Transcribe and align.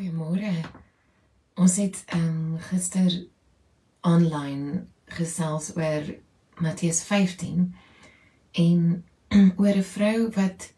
Goeiemôre. 0.00 0.50
Ons 1.60 1.74
het 1.76 1.98
ehm 2.06 2.28
um, 2.28 2.58
gister 2.70 3.16
aanlyn 4.00 4.62
gesels 5.12 5.66
oor 5.76 6.06
Matteus 6.56 7.02
15 7.04 7.66
en 8.62 9.04
oor 9.60 9.76
'n 9.82 9.84
vrou 9.90 10.30
wat 10.38 10.70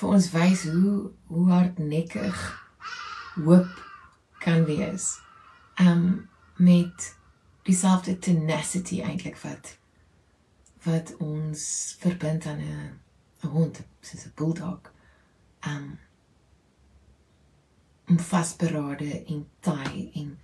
vir 0.00 0.08
ons 0.16 0.28
wys 0.34 0.66
hoe 0.72 1.12
hoe 1.30 1.46
hardnekkig 1.52 2.42
hoop 3.36 3.70
kan 4.42 4.66
wees. 4.74 5.06
Ehm 5.78 5.88
um, 5.94 6.28
met 6.58 7.14
dieselfde 7.62 8.18
tenacity 8.18 9.02
eintlik 9.06 9.38
wat 9.46 9.76
wat 10.90 11.16
ons 11.22 11.62
verbind 12.02 12.46
aan 12.46 12.66
'n 12.66 12.98
'n 13.42 13.56
hond, 13.56 13.84
soos 14.00 14.26
'n 14.26 14.32
bulldog. 14.34 14.80
Ehm 15.60 15.76
um, 15.76 15.98
om 18.10 18.18
vasberade 18.18 19.24
en 19.24 19.44
taai 19.60 20.10
en 20.18 20.38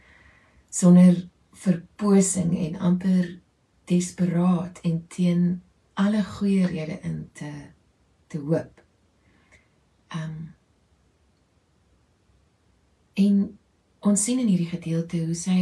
sonder 0.70 1.28
verposing 1.52 2.52
en 2.58 2.76
amper 2.78 3.38
desperaat 3.90 4.78
en 4.86 5.00
teen 5.08 5.62
alle 5.98 6.22
goeie 6.24 6.66
redes 6.66 7.02
in 7.02 7.30
te 7.32 7.50
te 8.26 8.38
hoop. 8.38 8.82
Um 10.14 10.54
en 13.14 13.58
ons 14.00 14.24
sien 14.24 14.38
in 14.38 14.50
hierdie 14.50 14.70
gedeelte 14.70 15.24
hoe 15.24 15.34
sy 15.34 15.60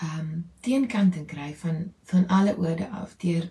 um 0.00 0.30
teenkanting 0.64 1.26
kry 1.28 1.50
van 1.60 1.90
van 2.08 2.26
alle 2.32 2.56
oorde 2.56 2.88
af 2.88 3.16
deur 3.20 3.50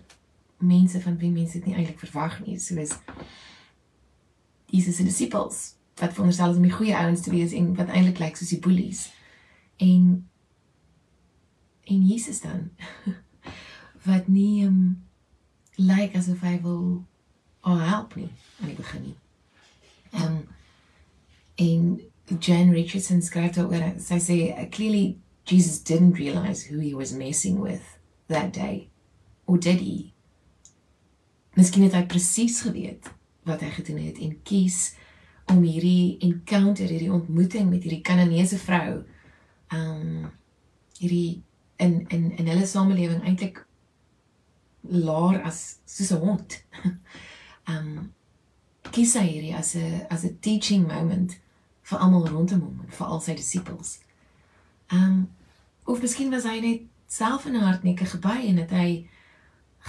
mense 0.58 1.00
van 1.00 1.18
wie 1.22 1.30
mense 1.30 1.58
dit 1.58 1.70
nie 1.70 1.76
eintlik 1.76 2.02
verwag 2.02 2.40
nie, 2.46 2.58
soos 2.58 2.98
Jesus 4.74 4.96
se 4.96 5.06
disippels 5.06 5.73
wat 6.00 6.12
veronderstel 6.12 6.50
is 6.50 6.56
om 6.56 6.66
die 6.66 6.74
goeie 6.74 6.96
ouens 6.96 7.22
te 7.22 7.30
wees 7.30 7.52
en 7.52 7.74
wat 7.78 7.88
eintlik 7.88 8.18
lyk 8.18 8.38
soos 8.38 8.52
die 8.54 8.62
bullies. 8.62 9.08
En 9.76 10.28
en 11.84 12.06
Jesus 12.06 12.40
dan 12.40 12.70
wat 14.08 14.28
nie 14.28 14.64
um, 14.66 15.04
lyk 15.76 16.16
asof 16.16 16.40
hy 16.46 16.56
wil 16.62 17.04
oh, 17.64 17.80
help 17.90 18.16
nie 18.16 18.30
aan 18.60 18.70
die 18.72 18.78
begin 18.78 19.02
nie. 19.10 19.16
Um 20.22 20.40
en 21.54 22.00
Jan 22.40 22.72
Richardson 22.72 23.20
skryf 23.22 23.58
oor 23.60 23.84
sy 24.00 24.18
sê 24.22 24.38
clearly 24.74 25.18
Jesus 25.44 25.78
didn't 25.78 26.18
realize 26.18 26.64
who 26.64 26.80
he 26.80 26.94
was 26.94 27.12
messing 27.12 27.60
with 27.60 27.98
that 28.28 28.52
day. 28.52 28.88
Or 29.46 29.58
did 29.58 29.80
he? 29.80 30.12
Miskien 31.54 31.84
het 31.84 31.94
hy 31.94 32.06
presies 32.08 32.62
geweet 32.64 33.12
wat 33.44 33.60
hy 33.60 33.70
gedoen 33.76 34.00
het 34.06 34.18
en 34.24 34.38
kies 34.48 34.94
om 35.46 35.62
hierdie 35.62 36.16
encounter, 36.24 36.88
hierdie 36.88 37.12
ontmoeting 37.12 37.68
met 37.70 37.82
hierdie 37.84 38.02
Kananeese 38.02 38.58
vrou 38.58 39.04
um 39.74 40.30
hierdie 40.98 41.42
in 41.76 42.04
in 42.08 42.30
in 42.38 42.46
hulle 42.46 42.66
samelewing 42.66 43.22
eintlik 43.24 43.64
laer 44.82 45.42
as 45.42 45.78
soos 45.84 46.12
'n 46.12 46.20
hond. 46.26 46.64
um 47.68 48.12
kies 48.94 49.14
hy 49.18 49.26
hierdie 49.26 49.56
as 49.56 49.74
'n 49.74 50.06
as 50.10 50.24
'n 50.24 50.38
teaching 50.40 50.86
moment 50.86 51.38
vir 51.82 51.98
almal 51.98 52.28
rondom 52.28 52.60
hom 52.60 52.80
en 52.84 52.90
vir 52.98 53.06
al 53.06 53.20
sy 53.20 53.34
disippels. 53.34 53.98
Um 54.92 55.28
of 55.84 56.00
miskien 56.00 56.30
was 56.30 56.44
hy 56.44 56.60
net 56.60 56.82
self 57.06 57.46
in 57.46 57.56
'n 57.56 57.66
hartnekke 57.68 58.06
gebly 58.06 58.48
en 58.48 58.56
het 58.56 58.70
hy 58.70 59.08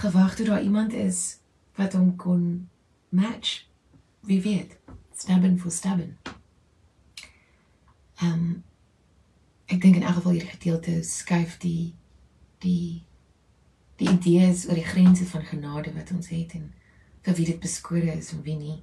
gewag 0.02 0.36
tot 0.36 0.46
daar 0.46 0.62
iemand 0.62 0.92
is 0.92 1.38
wat 1.76 1.92
hom 1.92 2.16
kon 2.16 2.68
match. 3.08 3.64
Wie 4.20 4.42
weet? 4.42 4.76
Stubben 5.16 5.58
vir 5.58 5.70
stubben. 5.72 6.16
Ehm 8.20 8.32
um, 8.32 8.64
ek 9.66 9.80
dink 9.82 9.96
in 9.96 10.04
elk 10.06 10.20
geval 10.20 10.36
hierdie 10.36 10.52
gedeelte 10.54 10.92
skuif 11.04 11.56
die 11.58 11.94
die 12.62 13.02
die 13.96 14.10
idees 14.12 14.66
oor 14.68 14.76
die 14.76 14.84
grense 14.84 15.24
van 15.26 15.44
genade 15.48 15.92
wat 15.94 16.12
ons 16.12 16.28
het 16.28 16.52
en 16.54 16.68
vir 17.26 17.38
wie 17.38 17.46
dit 17.48 17.60
beskore 17.60 18.12
is 18.12 18.32
en 18.32 18.42
wie 18.44 18.56
nie. 18.58 18.76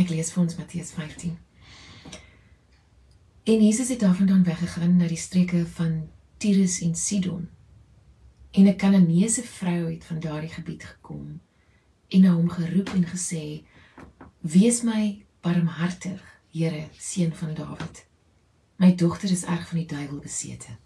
Ek 0.00 0.08
lees 0.10 0.30
vir 0.32 0.44
ons 0.44 0.56
Matteus 0.58 0.94
15. 0.96 1.34
En 3.44 3.64
Jesus 3.66 3.90
het 3.92 4.00
daarvandaan 4.00 4.46
weggegaan 4.46 4.96
na 4.96 5.10
die 5.10 5.20
streke 5.20 5.66
van 5.66 6.08
Tyrus 6.38 6.80
en 6.80 6.94
Sidon. 6.94 7.48
En 8.50 8.66
'n 8.66 8.76
Kananeese 8.76 9.42
vrou 9.42 9.90
het 9.90 10.04
van 10.04 10.20
daardie 10.20 10.54
gebied 10.54 10.84
gekom 10.84 11.40
en 12.08 12.20
na 12.20 12.32
hom 12.32 12.48
geroep 12.48 12.88
en 12.94 13.04
gesê: 13.04 13.64
"Wees 14.40 14.82
my 14.82 15.23
Barmhartig, 15.44 16.20
Here, 16.50 16.88
seun 16.98 17.34
van 17.34 17.54
Dawid. 17.54 18.06
My 18.76 18.94
dogter 18.94 19.30
is 19.30 19.44
erg 19.44 19.68
van 19.68 19.78
die 19.78 19.86
duiwel 19.86 20.18
besete. 20.18 20.78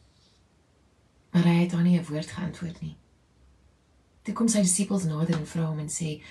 Maar 1.31 1.45
hy 1.47 1.55
het 1.61 1.73
haar 1.73 1.83
nie 1.83 1.99
'n 1.99 2.05
woord 2.09 2.31
geantwoord 2.31 2.81
nie. 2.81 2.97
Toe 4.23 4.35
kom 4.35 4.49
sy 4.49 4.61
disippels 4.61 5.05
nader 5.05 5.39
en 5.39 5.47
vra 5.47 5.65
hom 5.65 5.79
en 5.79 5.89
sê: 5.89 6.23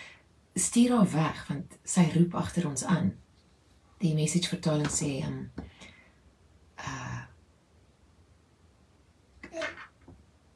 "Stuur 0.55 0.95
haar 0.95 1.11
weg 1.11 1.47
want 1.47 1.77
sy 1.83 2.11
roep 2.15 2.35
agter 2.35 2.67
ons 2.67 2.83
aan." 2.83 3.13
Die 3.97 4.13
message 4.13 4.47
vertaling 4.47 4.91
sê: 4.91 5.23
"Um 5.25 5.51
uh 6.77 7.23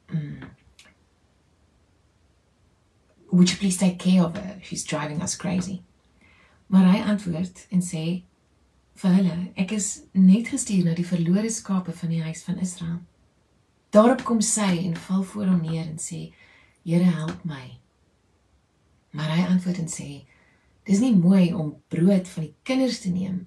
mm, 0.06 0.50
Would 3.30 3.50
you 3.50 3.58
please 3.58 3.78
take 3.78 3.98
care 3.98 4.24
of 4.24 4.36
her? 4.36 4.58
She's 4.62 4.84
driving 4.84 5.22
us 5.22 5.36
crazy. 5.36 5.82
Maar 6.72 6.86
hy 6.88 7.00
antwoord 7.04 7.66
en 7.68 7.82
sê 7.84 8.02
vir 8.96 9.16
hulle: 9.18 9.34
Ek 9.60 9.74
is 9.76 9.88
net 10.16 10.48
gestuur 10.48 10.86
na 10.86 10.94
die 10.96 11.04
verlore 11.04 11.50
skape 11.52 11.92
van 11.92 12.12
die 12.14 12.22
huis 12.24 12.40
van 12.46 12.62
Israel. 12.64 13.00
Daarop 13.92 14.22
kom 14.24 14.40
sy 14.40 14.70
en 14.86 14.96
val 14.96 15.26
voor 15.34 15.50
hom 15.50 15.60
neer 15.66 15.84
en 15.84 15.98
sê: 16.00 16.30
Here, 16.86 17.10
help 17.18 17.44
my. 17.44 17.76
Maar 19.12 19.34
hy 19.36 19.42
antwoord 19.50 19.82
en 19.82 19.90
sê: 19.92 20.22
Dis 20.88 21.02
nie 21.04 21.12
mooi 21.12 21.50
om 21.52 21.74
brood 21.92 22.30
van 22.32 22.46
die 22.46 22.54
kinders 22.64 23.02
te 23.04 23.12
neem 23.12 23.42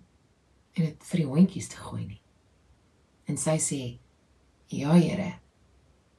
en 0.75 0.85
dit 0.85 1.09
vir 1.09 1.23
die 1.23 1.29
hondjies 1.31 1.71
te 1.71 1.81
gooi 1.81 2.03
nie. 2.05 2.21
En 3.25 3.41
sy 3.41 3.57
sê: 3.57 3.81
Ja, 4.69 4.93
Here. 4.93 5.31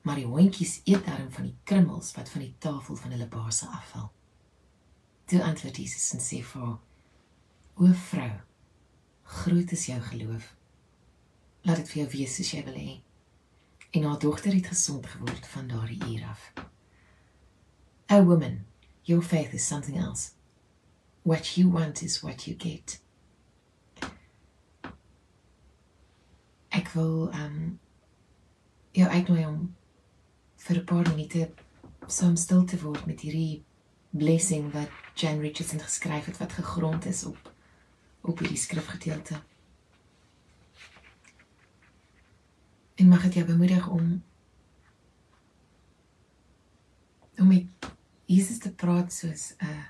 Maar 0.03 0.19
die 0.25 0.27
hondjies 0.27 0.81
eet 0.91 1.06
darm 1.06 1.31
van 1.38 1.47
die 1.53 1.55
krummels 1.71 2.11
wat 2.19 2.34
van 2.34 2.49
die 2.49 2.55
tafel 2.59 2.99
van 2.99 3.15
hulle 3.15 3.31
baas 3.31 3.62
afval. 3.62 4.11
Toe 5.31 5.43
antwoord 5.47 5.78
Jesus 5.78 6.11
en 6.19 6.27
sê 6.27 6.43
vir 6.43 6.67
haar: 6.67 6.83
O 7.78 7.84
vrou, 7.92 8.31
groot 9.22 9.72
is 9.72 9.87
jou 9.87 10.00
geloof. 10.00 10.44
Laat 11.60 11.76
dit 11.76 11.91
vir 11.91 11.98
jou 11.98 12.10
wees 12.14 12.34
soos 12.38 12.50
jy 12.54 12.60
wil 12.64 12.76
hê. 12.81 12.92
En 13.92 14.06
haar 14.09 14.20
dogter 14.22 14.54
het 14.56 14.70
gesond 14.72 15.04
geword 15.12 15.48
van 15.53 15.66
daardie 15.69 15.98
uur 16.09 16.22
af. 16.25 16.47
O 18.09 18.22
woman, 18.25 18.62
your 19.04 19.20
faith 19.22 19.53
is 19.53 19.66
something 19.66 19.98
else. 20.00 20.31
What 21.22 21.50
you 21.59 21.69
want 21.70 22.00
is 22.03 22.22
what 22.22 22.47
you 22.47 22.56
get. 22.56 22.94
Ek 26.72 26.88
wil 26.94 27.28
um 27.28 27.58
jou 28.97 29.08
uitnooi 29.10 29.44
om 29.47 29.58
vir 30.64 30.81
'n 30.81 30.84
paar 30.84 31.10
minute 31.10 31.50
saam 32.06 32.37
stil 32.37 32.64
te 32.64 32.81
word 32.81 33.04
met 33.06 33.20
hierdie 33.20 33.64
blessing 34.16 34.72
wat 34.72 34.88
Jan 35.14 35.44
Richardson 35.44 35.81
geskryf 35.84 36.25
het 36.25 36.38
wat 36.38 36.53
gegrond 36.53 37.04
is 37.04 37.25
op 37.25 37.53
op 38.26 38.38
hierdie 38.38 38.59
skrifgedeelte. 38.59 39.41
En 42.94 43.09
mag 43.09 43.22
dit 43.22 43.34
jou 43.34 43.47
bemoedig 43.47 43.88
om 43.88 44.22
om 47.37 47.48
met 47.48 47.91
Jesus 48.25 48.59
te 48.59 48.72
praat 48.75 49.12
soos 49.12 49.54
'n 49.59 49.84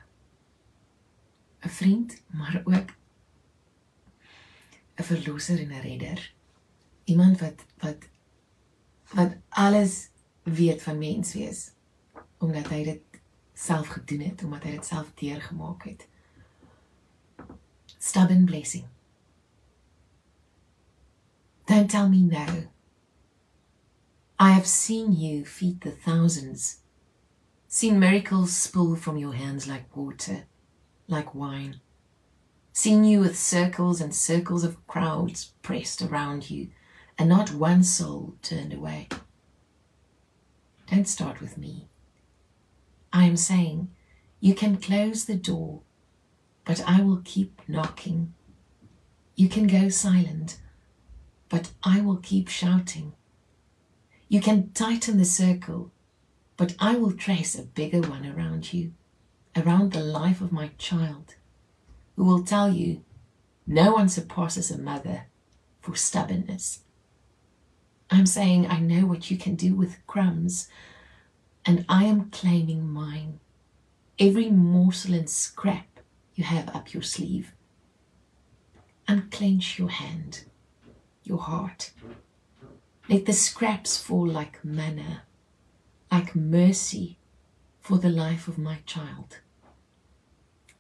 'n 1.64 1.69
vriend, 1.69 2.22
maar 2.26 2.60
ook 2.64 2.91
'n 4.97 5.03
verlosser 5.03 5.59
en 5.60 5.72
'n 5.72 5.80
redder. 5.80 6.34
Iemand 7.04 7.41
wat 7.41 7.65
wat 7.78 8.09
wat 9.12 9.36
alles 9.48 10.10
weet 10.42 10.82
van 10.82 10.98
mens 10.98 11.32
wees 11.32 11.71
omdat 12.39 12.68
hy 12.68 12.84
dit 12.84 13.03
self 13.54 13.89
gedoen 13.89 14.21
het, 14.21 14.44
omdat 14.44 14.62
hy 14.62 14.71
dit 14.71 14.86
self 14.86 15.12
deurgemaak 15.15 15.84
het 15.84 16.09
stubborn 18.16 18.47
blessing. 18.47 18.89
Don't 21.66 21.91
tell 21.91 22.09
me 22.09 22.22
no. 22.22 22.47
I 24.39 24.53
have 24.53 24.66
seen 24.66 25.13
you 25.13 25.45
feed 25.45 25.83
the 25.83 25.91
thousands, 25.91 26.78
seen 27.68 28.01
miracles 28.01 28.57
spill 28.57 28.97
from 28.97 29.18
your 29.18 29.34
hands 29.34 29.68
like 29.68 29.95
water, 29.95 30.45
like 31.07 31.34
wine, 31.34 31.80
seen 32.72 33.04
you 33.04 33.21
with 33.21 33.39
circles 33.39 34.01
and 34.01 34.15
circles 34.15 34.65
of 34.65 34.86
crowds 34.86 35.53
pressed 35.60 36.01
around 36.01 36.48
you, 36.48 36.71
and 37.18 37.28
not 37.28 37.53
one 37.53 37.83
soul 37.83 38.36
turned 38.41 38.72
away. 38.72 39.09
Don't 40.91 41.07
start 41.07 41.42
with 41.42 41.59
me. 41.59 41.91
I 43.13 43.24
am 43.24 43.36
saying 43.36 43.91
you 44.41 44.54
can 44.54 44.78
close 44.78 45.27
the 45.27 45.36
door 45.36 45.83
but 46.66 46.83
I 46.84 47.01
will 47.01 47.22
keep 47.24 47.63
knocking. 47.68 48.34
You 49.36 49.48
can 49.48 49.68
go 49.68 49.89
silent, 49.89 50.59
but 51.48 51.71
I 51.83 52.01
will 52.01 52.16
keep 52.16 52.48
shouting. 52.48 53.13
You 54.28 54.41
can 54.41 54.72
tighten 54.72 55.16
the 55.16 55.24
circle, 55.24 55.92
but 56.57 56.74
I 56.80 56.97
will 56.97 57.13
trace 57.13 57.54
a 57.54 57.63
bigger 57.63 58.01
one 58.01 58.27
around 58.27 58.72
you, 58.72 58.92
around 59.57 59.92
the 59.92 60.01
life 60.01 60.41
of 60.41 60.51
my 60.51 60.72
child, 60.77 61.36
who 62.16 62.24
will 62.24 62.42
tell 62.42 62.74
you 62.74 63.04
no 63.65 63.92
one 63.92 64.09
surpasses 64.09 64.71
a 64.71 64.78
mother 64.78 65.27
for 65.80 65.95
stubbornness. 65.95 66.80
I'm 68.10 68.27
saying 68.27 68.66
I 68.66 68.80
know 68.80 69.07
what 69.07 69.30
you 69.30 69.39
can 69.39 69.54
do 69.54 69.77
with 69.77 70.04
crumbs, 70.09 70.68
and 71.65 71.84
I 71.89 72.04
am 72.04 72.30
claiming 72.30 72.89
mine. 72.89 73.39
Every 74.18 74.51
morsel 74.51 75.15
and 75.15 75.30
scrap 75.30 75.96
you 76.36 76.44
have 76.44 76.68
up 76.77 76.92
your 76.94 77.03
sleeve. 77.03 77.53
Unclench 79.09 79.78
your 79.78 79.88
hand, 79.88 80.44
your 81.24 81.38
heart. 81.38 81.92
Let 83.09 83.24
the 83.27 83.33
scraps 83.33 83.97
fall 83.97 84.27
like 84.27 84.65
manna, 84.65 85.22
like 86.12 86.36
mercy 86.36 87.18
for 87.80 87.98
the 87.98 88.10
life 88.10 88.48
of 88.48 88.59
my 88.59 88.78
child, 88.84 89.38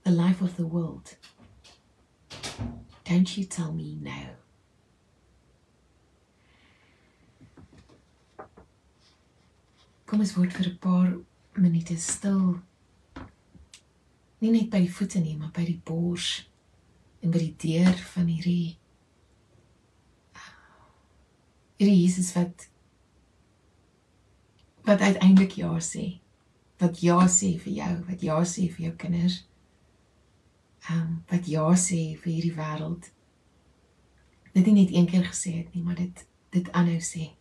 the 0.04 0.10
life 0.10 0.42
of 0.42 0.56
the 0.56 0.66
world. 0.66 1.16
Don't 3.04 3.36
you 3.36 3.44
tell 3.44 3.72
me 3.72 3.96
no. 4.00 4.20
Kom 10.06 10.20
ons 10.20 10.36
word 10.36 10.52
vir 10.52 10.66
'n 10.70 10.78
paar 10.78 11.16
minute 11.56 11.96
stil. 11.98 12.60
Nie 14.40 14.52
net 14.52 14.68
by 14.72 14.82
die 14.84 14.92
voete 14.92 15.20
nie, 15.22 15.36
maar 15.40 15.52
by 15.56 15.64
die 15.64 15.80
bors 15.84 16.46
en 17.24 17.32
by 17.32 17.40
die 17.40 17.54
deur 17.62 17.96
van 18.12 18.28
hierdie 18.28 18.76
hierdie 21.76 22.02
Jesus 22.02 22.32
wat 22.36 22.68
wat 24.86 25.02
uiteindelik 25.02 25.56
ja 25.58 25.72
sê. 25.82 26.20
Wat 26.78 27.00
ja 27.02 27.18
sê 27.32 27.56
vir 27.58 27.72
jou, 27.80 27.94
wat 28.06 28.22
ja 28.22 28.36
sê 28.46 28.68
vir 28.70 28.86
jou 28.86 28.94
kinders. 29.00 29.40
Ehm 30.86 31.00
um, 31.00 31.16
wat 31.32 31.48
ja 31.50 31.66
sê 31.74 32.00
vir 32.20 32.32
hierdie 32.32 32.54
wêreld. 32.54 33.10
Dit 34.52 34.66
nie 34.66 34.76
net 34.82 34.94
een 34.94 35.08
keer 35.10 35.26
gesê 35.26 35.56
het 35.58 35.74
nie, 35.74 35.82
maar 35.82 35.98
dit 35.98 36.26
dit 36.54 36.70
aanhou 36.72 37.00
sê. 37.02 37.32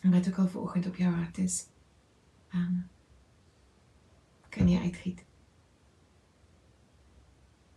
En 0.00 0.10
wat 0.10 0.28
ook 0.28 0.36
al 0.36 0.48
vanoggend 0.48 0.86
op 0.86 0.96
jou 0.96 1.14
hart 1.14 1.38
is, 1.38 1.66
um, 2.54 2.88
kan 4.48 4.68
jy 4.68 4.80
uitgiet. 4.80 5.24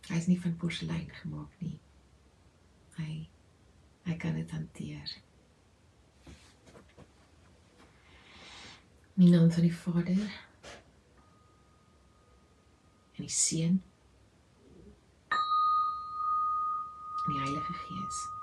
Hy 0.08 0.16
is 0.18 0.26
nie 0.26 0.40
van 0.40 0.56
porselein 0.56 1.10
gemaak 1.22 1.60
nie. 1.62 1.78
Hy 2.98 3.28
hy 4.02 4.16
kan 4.18 4.34
dit 4.34 4.50
hanteer. 4.50 5.12
In 9.14 9.22
die 9.22 9.30
naam 9.30 9.50
van 9.54 9.62
die 9.62 9.74
Vader 9.74 10.22
en 13.14 13.22
die 13.22 13.30
Seun 13.30 13.82
en 17.22 17.30
die 17.30 17.38
Heilige 17.38 17.72
Gees. 17.84 18.41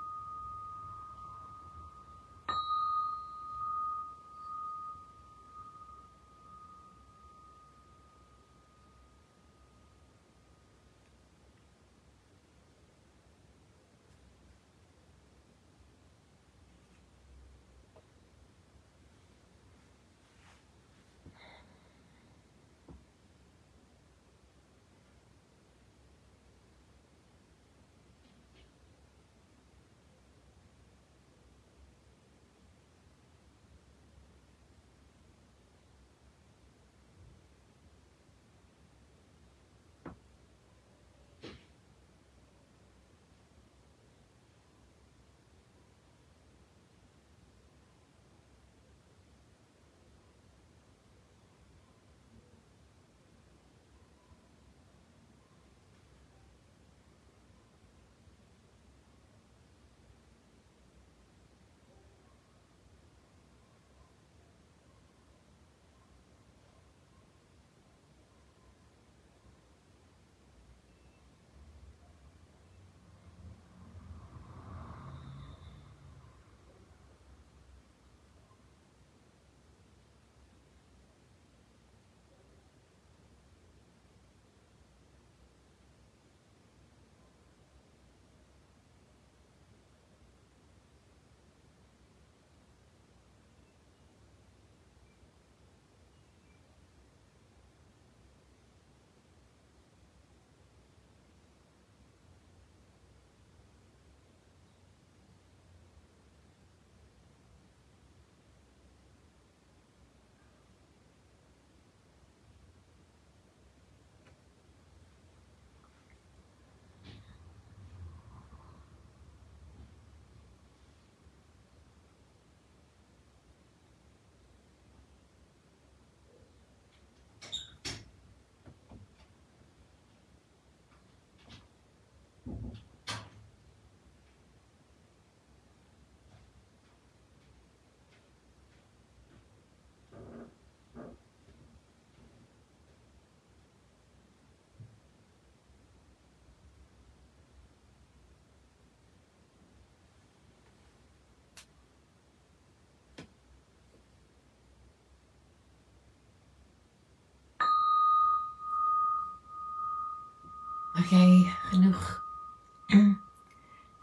Mag 161.00 161.12
jy 161.16 161.48
genoeg. 161.70 162.00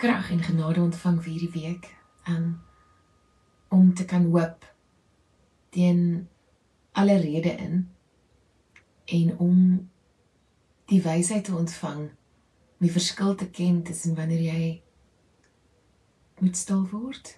Krag 0.02 0.32
en 0.34 0.40
genade 0.42 0.82
ontvang 0.82 1.20
vir 1.22 1.30
hierdie 1.30 1.52
week 1.54 1.84
um, 2.26 2.46
om 3.70 3.92
te 3.94 4.06
kan 4.10 4.24
hoop 4.32 4.64
teen 5.70 6.00
alle 6.98 7.20
rede 7.22 7.52
in 7.54 7.84
en 9.06 9.38
om 9.46 9.60
die 10.90 10.98
wysheid 11.06 11.46
te 11.46 11.54
ontvang 11.54 12.00
om 12.08 12.88
die 12.88 12.92
verskil 12.96 13.36
te 13.38 13.50
ken 13.60 13.84
tussen 13.86 14.18
wanneer 14.18 14.42
jy 14.48 14.64
moet 16.40 16.58
stil 16.58 16.82
word 16.96 17.36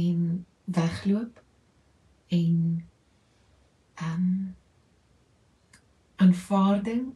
en 0.00 0.44
wegloop 0.80 1.40
en 2.40 2.60
ehm 3.94 4.12
um, 4.12 4.36
aanvaarding 6.20 7.08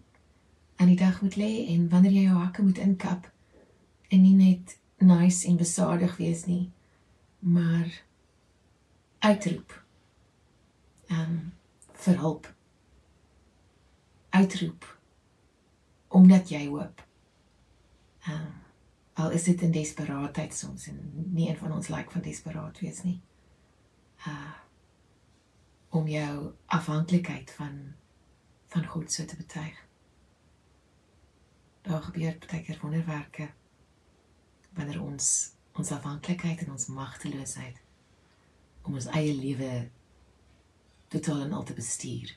aan 0.82 0.90
die 0.90 0.98
dag 0.98 1.20
moet 1.22 1.36
lê 1.38 1.50
en 1.70 1.88
wanneer 1.88 2.14
jy 2.16 2.22
jou 2.26 2.38
hakke 2.40 2.62
moet 2.66 2.78
inkap 2.82 3.28
en 4.10 4.22
nie 4.22 4.34
net 4.34 4.72
nice 4.98 5.46
en 5.46 5.56
besadig 5.56 6.16
wees 6.18 6.42
nie, 6.50 6.72
maar 7.38 7.86
uitroep. 9.22 9.76
Ehm 11.06 11.20
um, 11.20 11.52
vir 12.02 12.18
hulp. 12.18 12.48
Uitroep 14.30 14.88
omdat 16.08 16.50
jy 16.50 16.64
hoop. 16.66 17.04
Ehm 18.26 18.34
um, 18.34 18.50
al 19.22 19.30
is 19.30 19.46
dit 19.46 19.62
in 19.62 19.70
desperaatheid 19.70 20.54
soms 20.54 20.88
en 20.90 20.98
nie 21.30 21.48
een 21.48 21.56
van 21.56 21.72
ons 21.72 21.88
lyk 21.88 21.96
like 21.98 22.10
van 22.10 22.26
desperaat 22.26 22.80
wees 22.80 23.02
nie. 23.06 23.20
Uh 24.26 24.58
om 25.92 26.06
jou 26.08 26.52
afhanklikheid 26.66 27.50
van 27.52 27.94
van 28.72 28.86
God 28.86 29.12
so 29.12 29.24
te 29.24 29.36
betuig. 29.36 29.91
Daar 31.82 32.02
gebeur 32.02 32.36
baie 32.46 32.62
keer 32.62 32.78
wonderwerke 32.80 33.50
wanneer 34.76 35.02
ons 35.02 35.52
ons 35.72 35.90
afhanklikheid 35.90 36.60
en 36.64 36.70
ons 36.74 36.86
magteloosheid 36.92 37.80
om 38.82 38.94
ons 38.98 39.08
eie 39.16 39.32
lewe 39.34 39.70
totaal 41.12 41.46
en 41.46 41.52
al 41.52 41.64
te 41.64 41.74
bestuur. 41.74 42.36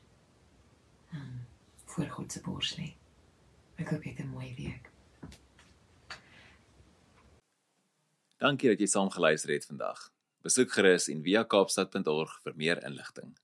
Um, 1.13 1.45
voor 1.85 2.09
God 2.09 2.31
se 2.31 2.41
bors 2.41 2.75
lê. 2.79 2.89
Ek 3.75 3.91
hoop 3.91 4.03
jy 4.03 4.15
het 4.15 4.25
'n 4.25 4.31
mooi 4.31 4.53
week. 4.55 4.91
Dankie 8.37 8.69
dat 8.69 8.79
jy 8.79 8.87
saam 8.87 9.09
geluister 9.09 9.49
het 9.53 9.65
vandag. 9.65 10.11
Besoek 10.41 10.71
gerus 10.71 11.07
en 11.07 11.23
via 11.23 11.43
kaapstad.org 11.43 12.39
vir 12.43 12.55
meer 12.55 12.83
inligting. 12.83 13.35